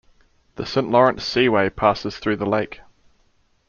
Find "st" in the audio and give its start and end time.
0.65-0.89